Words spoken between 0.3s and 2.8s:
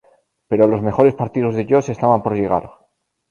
Pero los mejores partidos de Josh estaban por llegar.